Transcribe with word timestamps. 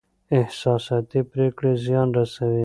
احساساتي 0.39 1.19
پرېکړې 1.31 1.71
زيان 1.85 2.07
رسوي. 2.17 2.59